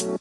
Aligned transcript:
Welkom 0.00 0.16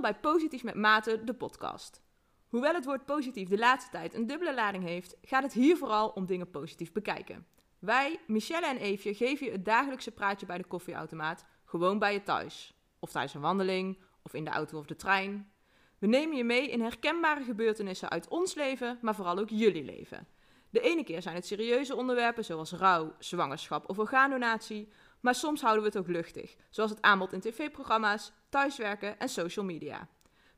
bij 0.00 0.14
Positief 0.20 0.62
met 0.62 0.74
Maten, 0.74 1.26
de 1.26 1.34
podcast. 1.34 2.02
Hoewel 2.48 2.74
het 2.74 2.84
woord 2.84 3.04
positief 3.04 3.48
de 3.48 3.58
laatste 3.58 3.90
tijd 3.90 4.14
een 4.14 4.26
dubbele 4.26 4.54
lading 4.54 4.84
heeft, 4.84 5.16
gaat 5.22 5.42
het 5.42 5.52
hier 5.52 5.76
vooral 5.76 6.08
om 6.08 6.26
dingen 6.26 6.50
positief 6.50 6.92
bekijken. 6.92 7.46
Wij, 7.78 8.20
Michelle 8.26 8.66
en 8.66 8.76
Eefje, 8.76 9.14
geven 9.14 9.46
je 9.46 9.52
het 9.52 9.64
dagelijkse 9.64 10.10
praatje 10.10 10.46
bij 10.46 10.58
de 10.58 10.64
koffieautomaat, 10.64 11.44
gewoon 11.64 11.98
bij 11.98 12.12
je 12.12 12.22
thuis. 12.22 12.74
Of 12.98 13.10
tijdens 13.10 13.34
een 13.34 13.40
wandeling, 13.40 13.98
of 14.22 14.34
in 14.34 14.44
de 14.44 14.50
auto 14.50 14.78
of 14.78 14.86
de 14.86 14.96
trein. 14.96 15.52
We 15.98 16.06
nemen 16.06 16.36
je 16.36 16.44
mee 16.44 16.70
in 16.70 16.80
herkenbare 16.80 17.44
gebeurtenissen 17.44 18.10
uit 18.10 18.28
ons 18.28 18.54
leven, 18.54 18.98
maar 19.00 19.14
vooral 19.14 19.38
ook 19.38 19.50
jullie 19.50 19.84
leven. 19.84 20.26
De 20.74 20.80
ene 20.80 21.04
keer 21.04 21.22
zijn 21.22 21.34
het 21.34 21.46
serieuze 21.46 21.96
onderwerpen 21.96 22.44
zoals 22.44 22.72
rouw, 22.72 23.14
zwangerschap 23.18 23.88
of 23.88 23.98
orgaandonatie, 23.98 24.88
maar 25.20 25.34
soms 25.34 25.60
houden 25.60 25.82
we 25.82 25.88
het 25.88 25.98
ook 25.98 26.08
luchtig, 26.08 26.56
zoals 26.70 26.90
het 26.90 27.02
aanbod 27.02 27.32
in 27.32 27.40
tv-programma's, 27.40 28.32
thuiswerken 28.48 29.18
en 29.18 29.28
social 29.28 29.64
media. 29.64 30.08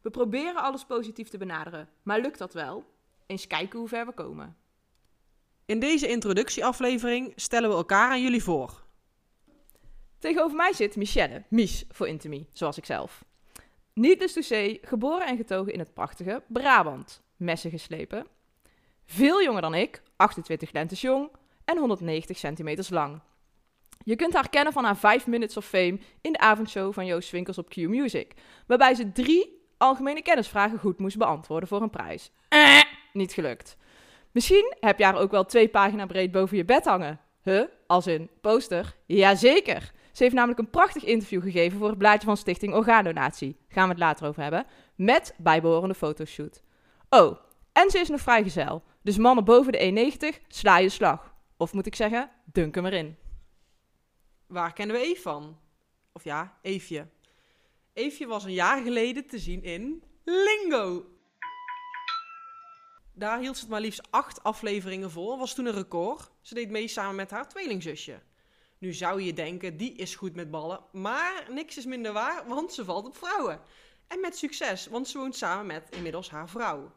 We 0.03 0.11
proberen 0.11 0.63
alles 0.63 0.85
positief 0.85 1.29
te 1.29 1.39
benaderen, 1.39 1.89
maar 2.03 2.21
lukt 2.21 2.39
dat 2.39 2.55
wel? 2.55 2.85
Eens 3.27 3.47
kijken 3.47 3.79
hoe 3.79 3.89
ver 3.89 4.07
we 4.07 4.13
komen. 4.13 4.57
In 5.65 5.81
deze 5.81 6.09
introductieaflevering 6.09 7.33
stellen 7.35 7.71
we 7.71 7.77
elkaar 7.77 8.11
aan 8.11 8.23
jullie 8.23 8.43
voor. 8.43 8.85
Tegenover 10.19 10.57
mij 10.57 10.73
zit 10.73 10.97
Michelle, 10.97 11.45
Mies 11.49 11.85
voor 11.89 12.09
Intimie, 12.09 12.49
zoals 12.53 12.77
ik 12.77 12.85
zelf. 12.85 13.25
To 13.95 14.41
say, 14.41 14.79
geboren 14.83 15.27
en 15.27 15.37
getogen 15.37 15.73
in 15.73 15.79
het 15.79 15.95
prachtige 15.95 16.43
Brabant. 16.47 17.23
Messen 17.37 17.71
geslepen. 17.71 18.27
Veel 19.07 19.43
jonger 19.43 19.63
dan 19.63 19.75
ik, 19.75 20.03
28 20.17 20.73
lentes 20.73 21.01
jong 21.01 21.31
en 21.65 21.79
190 21.79 22.37
centimeters 22.37 22.89
lang. 22.89 23.21
Je 24.05 24.17
kunt 24.17 24.35
haar 24.35 24.49
kennen 24.49 24.73
van 24.73 24.85
haar 24.85 24.97
5 24.97 25.27
Minutes 25.27 25.57
of 25.57 25.67
Fame 25.67 25.99
in 26.21 26.33
de 26.33 26.39
avondshow 26.39 26.93
van 26.93 27.07
Joost 27.07 27.31
Winkels 27.31 27.59
op 27.59 27.69
Q 27.69 27.77
Music. 27.77 28.33
Waarbij 28.67 28.95
ze 28.95 29.13
drie 29.13 29.65
algemene 29.79 30.23
kennisvragen 30.23 30.79
goed 30.79 30.99
moest 30.99 31.17
beantwoorden 31.17 31.69
voor 31.69 31.83
een 31.83 31.91
prijs. 31.91 32.31
Eh, 32.49 32.83
niet 33.13 33.33
gelukt. 33.33 33.77
Misschien 34.31 34.75
heb 34.81 34.99
je 34.99 35.05
haar 35.05 35.19
ook 35.19 35.31
wel 35.31 35.45
twee 35.45 35.69
pagina 35.69 36.07
breed 36.07 36.33
boven 36.33 36.57
je 36.57 36.65
bed 36.65 36.85
hangen. 36.85 37.21
Huh? 37.43 37.65
Als 37.87 38.07
in 38.07 38.31
poster? 38.41 38.97
Jazeker. 39.07 39.93
Ze 40.13 40.23
heeft 40.23 40.35
namelijk 40.35 40.61
een 40.61 40.71
prachtig 40.71 41.05
interview 41.05 41.43
gegeven 41.43 41.79
voor 41.79 41.89
het 41.89 41.99
blaadje 41.99 42.27
van 42.27 42.37
Stichting 42.37 42.75
Orgaandonatie. 42.75 43.57
Gaan 43.69 43.85
we 43.85 43.91
het 43.91 43.99
later 43.99 44.27
over 44.27 44.43
hebben. 44.43 44.67
Met 44.95 45.35
bijbehorende 45.39 45.95
fotoshoot. 45.95 46.63
Oh, 47.11 47.37
en 47.73 47.91
ze 47.91 47.99
is 47.99 48.09
nog 48.09 48.21
vrijgezel. 48.21 48.83
Dus 49.07 49.17
mannen 49.17 49.45
boven 49.45 49.73
de 49.73 50.11
1,90 50.35 50.47
sla 50.49 50.79
je 50.79 50.89
slag. 50.89 51.35
Of 51.57 51.73
moet 51.73 51.87
ik 51.87 51.95
zeggen, 51.95 52.31
dunk 52.45 52.75
hem 52.75 52.87
erin. 52.87 53.17
Waar 54.47 54.73
kennen 54.73 54.97
we 54.97 55.03
Eve 55.03 55.23
van? 55.23 55.59
Of 56.13 56.25
ja, 56.25 56.59
Eefje. 56.63 57.09
Eefje 57.93 58.27
was 58.27 58.45
een 58.45 58.53
jaar 58.53 58.83
geleden 58.83 59.27
te 59.27 59.39
zien 59.39 59.63
in 59.63 60.03
Lingo. 60.25 61.07
Daar 63.13 63.39
hield 63.39 63.57
ze 63.57 63.61
het 63.63 63.71
maar 63.71 63.81
liefst 63.81 64.11
acht 64.11 64.43
afleveringen 64.43 65.11
vol. 65.11 65.39
Was 65.39 65.55
toen 65.55 65.67
een 65.67 65.73
record. 65.73 66.31
Ze 66.41 66.55
deed 66.55 66.71
mee 66.71 66.89
samen 66.89 67.15
met 67.15 67.31
haar 67.31 67.49
tweelingzusje. 67.49 68.23
Nu 68.79 68.93
zou 68.93 69.23
je 69.23 69.33
denken, 69.33 69.77
die 69.77 69.93
is 69.93 70.15
goed 70.15 70.35
met 70.35 70.51
ballen. 70.51 70.81
Maar 70.93 71.47
niks 71.51 71.77
is 71.77 71.87
minder 71.87 72.13
waar, 72.13 72.47
want 72.47 72.73
ze 72.73 72.85
valt 72.85 73.07
op 73.07 73.17
vrouwen. 73.17 73.61
En 74.07 74.21
met 74.21 74.37
succes, 74.37 74.87
want 74.87 75.09
ze 75.09 75.19
woont 75.19 75.37
samen 75.37 75.67
met 75.67 75.89
inmiddels 75.91 76.31
haar 76.31 76.49
vrouw. 76.49 76.93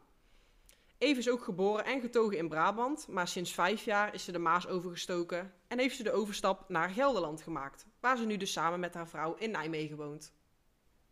Eve 1.00 1.18
is 1.18 1.30
ook 1.30 1.44
geboren 1.44 1.84
en 1.84 2.00
getogen 2.00 2.38
in 2.38 2.48
Brabant, 2.48 3.08
maar 3.08 3.28
sinds 3.28 3.52
vijf 3.54 3.84
jaar 3.84 4.14
is 4.14 4.24
ze 4.24 4.32
de 4.32 4.38
Maas 4.38 4.66
overgestoken 4.68 5.52
en 5.68 5.78
heeft 5.78 5.96
ze 5.96 6.02
de 6.02 6.12
overstap 6.12 6.68
naar 6.68 6.90
Gelderland 6.90 7.42
gemaakt, 7.42 7.86
waar 8.00 8.16
ze 8.16 8.26
nu 8.26 8.36
dus 8.36 8.52
samen 8.52 8.80
met 8.80 8.94
haar 8.94 9.08
vrouw 9.08 9.34
in 9.34 9.50
Nijmegen 9.50 9.96
woont. 9.96 10.32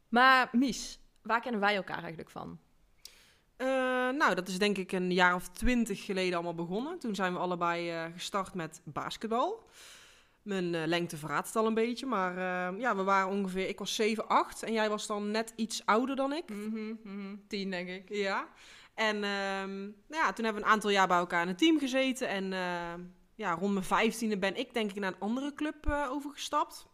Maar 0.08 0.48
Mies, 0.52 1.00
waar 1.22 1.40
kennen 1.40 1.60
wij 1.60 1.76
elkaar 1.76 1.98
eigenlijk 1.98 2.30
van? 2.30 2.58
Uh, 3.58 3.66
nou, 4.10 4.34
dat 4.34 4.48
is 4.48 4.58
denk 4.58 4.78
ik 4.78 4.92
een 4.92 5.12
jaar 5.12 5.34
of 5.34 5.48
twintig 5.48 6.04
geleden 6.04 6.34
allemaal 6.34 6.54
begonnen. 6.54 6.98
Toen 6.98 7.14
zijn 7.14 7.32
we 7.32 7.38
allebei 7.38 7.92
uh, 7.92 8.04
gestart 8.14 8.54
met 8.54 8.80
basketbal. 8.84 9.68
Mijn 10.42 10.74
uh, 10.74 10.82
lengte 10.86 11.16
verraadt 11.16 11.46
het 11.46 11.56
al 11.56 11.66
een 11.66 11.74
beetje, 11.74 12.06
maar 12.06 12.34
ja, 12.78 12.96
we 12.96 13.02
waren 13.02 13.28
ongeveer, 13.28 13.68
ik 13.68 13.78
was 13.78 13.94
7, 13.94 14.28
8 14.28 14.62
en 14.62 14.72
jij 14.72 14.88
was 14.88 15.06
dan 15.06 15.30
net 15.30 15.52
iets 15.56 15.86
ouder 15.86 16.16
dan 16.16 16.32
ik. 16.32 16.48
Mm 16.48 16.70
-hmm, 16.70 16.86
mm 16.86 16.98
-hmm. 17.02 17.42
Tien, 17.46 17.70
denk 17.70 17.88
ik. 17.88 18.08
Ja. 18.08 18.48
En 18.98 19.16
um, 19.16 19.94
nou 20.08 20.24
ja, 20.24 20.32
toen 20.32 20.44
hebben 20.44 20.62
we 20.62 20.68
een 20.68 20.74
aantal 20.74 20.90
jaar 20.90 21.06
bij 21.06 21.16
elkaar 21.16 21.42
in 21.42 21.48
een 21.48 21.56
team 21.56 21.78
gezeten. 21.78 22.28
En 22.28 22.52
uh, 22.52 23.04
ja, 23.34 23.52
rond 23.52 23.72
mijn 23.72 23.84
vijftiende 23.84 24.38
ben 24.38 24.56
ik 24.56 24.74
denk 24.74 24.90
ik 24.90 25.00
naar 25.00 25.12
een 25.12 25.20
andere 25.20 25.54
club 25.54 25.86
uh, 25.88 26.06
overgestapt. 26.10 26.86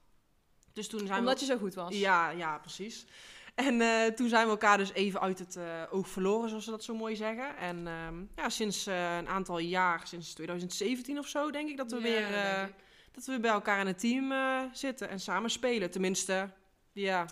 Dus 0.72 0.88
toen 0.88 1.06
zijn 1.06 1.18
Omdat 1.18 1.40
we... 1.40 1.46
je 1.46 1.52
zo 1.52 1.58
goed 1.58 1.74
was? 1.74 1.94
Ja, 1.94 2.30
ja 2.30 2.58
precies. 2.58 3.06
En 3.54 3.74
uh, 3.74 4.04
toen 4.06 4.28
zijn 4.28 4.44
we 4.44 4.50
elkaar 4.50 4.78
dus 4.78 4.92
even 4.92 5.20
uit 5.20 5.38
het 5.38 5.58
oog 5.90 6.08
verloren, 6.08 6.48
zoals 6.48 6.64
ze 6.64 6.70
dat 6.70 6.84
zo 6.84 6.94
mooi 6.94 7.16
zeggen. 7.16 7.56
En 7.56 7.86
um, 7.86 8.30
ja, 8.36 8.48
sinds 8.48 8.86
een 8.86 9.28
aantal 9.28 9.58
jaar, 9.58 10.06
sinds 10.06 10.34
2017 10.34 11.18
of 11.18 11.28
zo, 11.28 11.50
denk 11.50 11.68
ik 11.68 11.76
dat 11.76 11.90
we, 11.92 11.96
ja, 11.96 12.02
weer, 12.02 12.74
dat 13.12 13.24
we 13.24 13.40
bij 13.40 13.50
elkaar 13.50 13.80
in 13.80 13.86
een 13.86 13.96
team 13.96 14.32
zitten 14.72 15.08
en 15.08 15.20
samen 15.20 15.50
spelen. 15.50 15.90
Tenminste, 15.90 16.50
ja. 16.92 17.26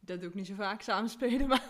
Dat 0.00 0.20
doe 0.20 0.28
ik 0.28 0.34
niet 0.34 0.46
zo 0.46 0.54
vaak, 0.54 0.82
samen 0.82 1.10
spelen, 1.10 1.48
maar... 1.52 1.62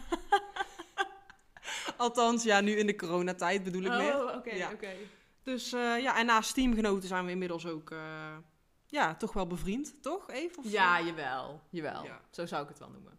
Althans, 1.98 2.42
ja, 2.42 2.60
nu 2.60 2.72
in 2.72 2.86
de 2.86 2.96
coronatijd 2.96 3.62
bedoel 3.64 3.82
ik 3.82 3.90
oh, 3.90 3.96
meer. 3.96 4.24
Oh, 4.24 4.36
oké, 4.36 4.54
ja. 4.54 4.72
oké. 4.72 4.92
Dus 5.42 5.72
uh, 5.72 6.00
ja, 6.00 6.18
en 6.18 6.26
naast 6.26 6.54
teamgenoten 6.54 7.08
zijn 7.08 7.24
we 7.24 7.30
inmiddels 7.30 7.66
ook, 7.66 7.90
uh, 7.90 8.36
ja, 8.86 9.14
toch 9.14 9.32
wel 9.32 9.46
bevriend, 9.46 10.02
toch, 10.02 10.30
Eve? 10.30 10.58
Of 10.58 10.70
ja, 10.70 11.00
jawel, 11.00 11.62
jawel. 11.70 12.04
Ja. 12.04 12.20
Zo 12.30 12.46
zou 12.46 12.62
ik 12.62 12.68
het 12.68 12.78
wel 12.78 12.90
noemen. 12.90 13.18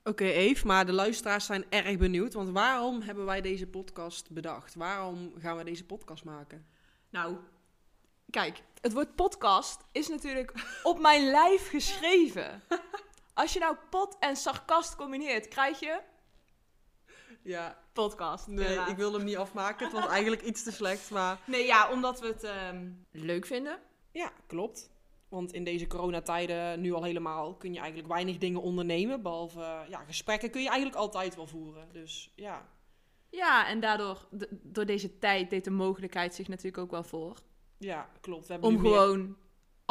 Oké, 0.00 0.10
okay, 0.10 0.32
Eve, 0.32 0.66
maar 0.66 0.86
de 0.86 0.92
luisteraars 0.92 1.46
zijn 1.46 1.64
erg 1.68 1.98
benieuwd, 1.98 2.32
want 2.32 2.48
waarom 2.48 3.00
hebben 3.00 3.24
wij 3.24 3.40
deze 3.40 3.66
podcast 3.66 4.30
bedacht? 4.30 4.74
Waarom 4.74 5.32
gaan 5.38 5.56
we 5.56 5.64
deze 5.64 5.84
podcast 5.84 6.24
maken? 6.24 6.66
Nou, 7.10 7.36
kijk, 8.30 8.62
het 8.80 8.92
woord 8.92 9.14
podcast 9.14 9.80
is 9.92 10.08
natuurlijk 10.08 10.52
op 10.82 11.00
mijn 11.00 11.30
lijf 11.30 11.68
geschreven. 11.68 12.62
Als 13.34 13.52
je 13.52 13.58
nou 13.58 13.76
pot 13.90 14.16
en 14.18 14.36
sarcast 14.36 14.96
combineert, 14.96 15.48
krijg 15.48 15.80
je 15.80 16.00
ja. 17.42 17.78
podcast. 17.92 18.46
Nee, 18.46 18.78
ik 18.78 18.96
wil 18.96 19.12
hem 19.12 19.24
niet 19.24 19.36
afmaken. 19.36 19.84
Het 19.84 19.94
was 19.94 20.06
eigenlijk 20.06 20.42
iets 20.42 20.62
te 20.62 20.72
slecht, 20.72 21.10
maar... 21.10 21.40
Nee, 21.46 21.66
ja, 21.66 21.90
omdat 21.90 22.20
we 22.20 22.26
het 22.26 22.50
um, 22.74 23.06
leuk 23.10 23.46
vinden. 23.46 23.78
Ja, 24.12 24.32
klopt. 24.46 24.90
Want 25.28 25.52
in 25.52 25.64
deze 25.64 25.86
coronatijden, 25.86 26.80
nu 26.80 26.92
al 26.92 27.02
helemaal, 27.02 27.54
kun 27.54 27.72
je 27.72 27.78
eigenlijk 27.78 28.08
weinig 28.08 28.38
dingen 28.38 28.62
ondernemen. 28.62 29.22
Behalve, 29.22 29.84
ja, 29.88 30.04
gesprekken 30.06 30.50
kun 30.50 30.62
je 30.62 30.68
eigenlijk 30.68 30.98
altijd 30.98 31.36
wel 31.36 31.46
voeren. 31.46 31.88
Dus, 31.92 32.32
ja. 32.36 32.68
Ja, 33.28 33.68
en 33.68 33.80
daardoor, 33.80 34.28
door 34.62 34.86
deze 34.86 35.18
tijd, 35.18 35.50
deed 35.50 35.64
de 35.64 35.70
mogelijkheid 35.70 36.34
zich 36.34 36.48
natuurlijk 36.48 36.78
ook 36.78 36.90
wel 36.90 37.02
voor. 37.02 37.38
Ja, 37.78 38.08
klopt. 38.20 38.46
We 38.46 38.52
hebben 38.52 38.70
Om 38.70 38.78
gewoon 38.78 39.36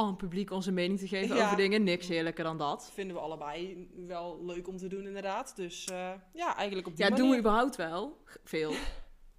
aan 0.03 0.07
het 0.07 0.17
publiek 0.17 0.51
onze 0.51 0.71
mening 0.71 0.99
te 0.99 1.07
geven 1.07 1.35
ja. 1.35 1.45
over 1.45 1.57
dingen. 1.57 1.83
Niks 1.83 2.07
heerlijker 2.07 2.43
dan 2.43 2.57
dat. 2.57 2.91
Vinden 2.93 3.15
we 3.15 3.21
allebei 3.21 3.87
wel 4.07 4.45
leuk 4.45 4.67
om 4.67 4.77
te 4.77 4.87
doen, 4.87 5.05
inderdaad. 5.07 5.55
Dus 5.55 5.87
uh, 5.91 6.11
ja, 6.33 6.55
eigenlijk 6.55 6.87
op 6.87 6.95
die 6.95 7.03
ja, 7.03 7.09
manier. 7.09 7.25
doen 7.25 7.33
we 7.33 7.39
überhaupt 7.39 7.75
wel. 7.75 8.23
Veel. 8.43 8.73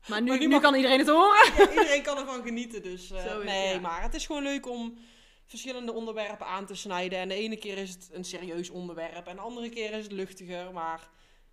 Maar 0.08 0.22
nu, 0.22 0.28
maar 0.28 0.38
nu, 0.38 0.44
nu 0.44 0.50
mag... 0.50 0.60
kan 0.60 0.74
iedereen 0.74 0.98
het 0.98 1.08
horen. 1.08 1.52
Ja, 1.56 1.70
iedereen 1.70 2.02
kan 2.02 2.18
ervan 2.18 2.42
genieten. 2.42 2.82
Dus 2.82 3.12
uh, 3.12 3.44
nee, 3.44 3.74
ja. 3.74 3.80
maar 3.80 4.02
het 4.02 4.14
is 4.14 4.26
gewoon 4.26 4.42
leuk 4.42 4.68
om 4.68 4.98
verschillende 5.46 5.92
onderwerpen 5.92 6.46
aan 6.46 6.66
te 6.66 6.74
snijden. 6.74 7.18
En 7.18 7.28
de 7.28 7.34
ene 7.34 7.56
keer 7.56 7.78
is 7.78 7.90
het 7.90 8.08
een 8.12 8.24
serieus 8.24 8.70
onderwerp. 8.70 9.26
En 9.26 9.36
de 9.36 9.42
andere 9.42 9.68
keer 9.68 9.92
is 9.92 10.02
het 10.02 10.12
luchtiger. 10.12 10.72
Maar 10.72 11.08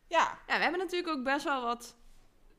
ja. 0.07 0.39
Ja, 0.47 0.55
we 0.55 0.61
hebben 0.61 0.79
natuurlijk 0.79 1.17
ook 1.17 1.23
best 1.23 1.45
wel 1.45 1.61
wat 1.61 1.95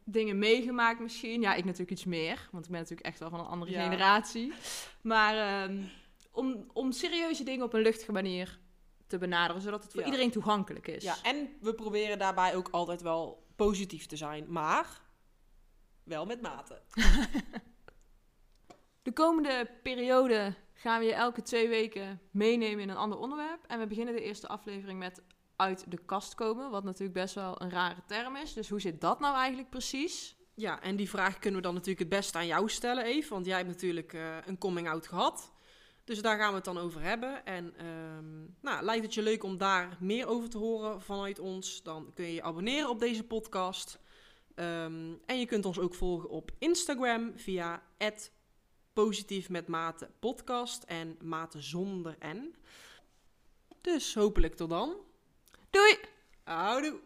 dingen 0.04 0.38
meegemaakt 0.38 1.00
misschien. 1.00 1.40
Ja, 1.40 1.54
ik 1.54 1.64
natuurlijk 1.64 1.90
iets 1.90 2.04
meer. 2.04 2.48
Want 2.52 2.64
ik 2.64 2.70
ben 2.70 2.80
natuurlijk 2.80 3.06
echt 3.06 3.18
wel 3.18 3.30
van 3.30 3.40
een 3.40 3.46
andere 3.46 3.72
generatie. 3.72 4.52
Maar... 5.02 5.64
Um, 5.64 5.90
om, 6.30 6.70
om 6.72 6.92
serieuze 6.92 7.44
dingen 7.44 7.64
op 7.64 7.72
een 7.72 7.80
luchtige 7.82 8.12
manier 8.12 8.58
te 9.06 9.18
benaderen, 9.18 9.62
zodat 9.62 9.82
het 9.82 9.92
voor 9.92 10.00
Ja. 10.00 10.06
iedereen 10.06 10.30
toegankelijk 10.30 10.86
is. 10.88 11.02
ja, 11.02 11.16
en 11.22 11.48
we 11.60 11.74
proberen 11.74 12.18
daarbij 12.18 12.56
ook 12.56 12.68
altijd 12.70 13.02
wel 13.02 13.46
positief 13.56 14.06
te 14.06 14.16
zijn. 14.16 14.52
Maar 14.52 15.00
wel 16.04 16.26
met 16.26 16.40
mate. 16.40 16.82
De 19.02 19.12
komende 19.12 19.70
periode 19.82 20.54
gaan 20.74 21.00
we 21.00 21.06
je 21.06 21.14
elke 21.14 21.42
twee 21.42 21.68
weken 21.68 22.20
meenemen 22.30 22.82
in 22.82 22.88
een 22.88 22.96
ander 22.96 23.18
onderwerp. 23.18 23.64
En 23.66 23.78
we 23.78 23.86
beginnen 23.86 24.14
de 24.14 24.22
eerste 24.22 24.48
aflevering 24.48 24.98
met 24.98 25.22
uit 25.56 25.90
de 25.90 25.98
kast 26.04 26.34
komen, 26.34 26.70
wat 26.70 26.84
natuurlijk 26.84 27.12
best 27.18 27.34
wel 27.34 27.62
een 27.62 27.70
rare 27.70 28.02
term 28.06 28.36
is. 28.36 28.52
Dus 28.52 28.68
hoe 28.68 28.80
zit 28.80 29.00
dat 29.00 29.20
nou 29.20 29.36
eigenlijk 29.36 29.70
precies? 29.70 30.36
Ja, 30.54 30.82
en 30.82 30.96
die 30.96 31.08
vraag 31.08 31.38
kunnen 31.38 31.60
we 31.60 31.66
dan 31.66 31.74
natuurlijk 31.74 32.00
het 32.00 32.08
beste 32.08 32.38
aan 32.38 32.46
jou 32.46 32.68
stellen, 32.68 33.04
Eve. 33.04 33.28
Want 33.34 33.46
jij 33.46 33.56
hebt 33.56 33.68
natuurlijk 33.68 34.12
eh, 34.12 34.36
een 34.46 34.58
coming-out 34.58 35.06
gehad. 35.06 35.52
Dus 36.08 36.22
daar 36.22 36.38
gaan 36.38 36.48
we 36.48 36.54
het 36.54 36.64
dan 36.64 36.78
over 36.78 37.02
hebben. 37.02 37.46
En 37.46 37.74
ehm, 37.76 38.44
nou, 38.60 38.84
lijkt 38.84 39.04
het 39.04 39.14
je 39.14 39.22
leuk 39.22 39.42
om 39.42 39.58
daar 39.58 39.96
meer 40.00 40.26
over 40.26 40.48
te 40.48 40.58
horen 40.58 41.02
vanuit 41.02 41.38
ons? 41.38 41.82
Dan 41.82 42.10
kun 42.14 42.24
je 42.24 42.34
je 42.34 42.42
abonneren 42.42 42.90
op 42.90 43.00
deze 43.00 43.24
podcast. 43.24 43.98
Ehm, 44.54 45.12
en 45.26 45.38
je 45.38 45.46
kunt 45.46 45.64
ons 45.64 45.78
ook 45.78 45.94
volgen 45.94 46.28
op 46.28 46.50
Instagram 46.58 47.32
via 47.36 47.82
positief 48.92 49.48
met 49.48 49.68
mate 49.68 50.10
podcast 50.18 50.82
en 50.82 51.16
mate 51.22 51.60
zonder 51.60 52.16
en. 52.18 52.54
Dus 53.80 54.14
hopelijk 54.14 54.54
tot 54.54 54.70
dan. 54.70 54.96
Doei! 55.70 55.98
Houdoe! 56.44 57.00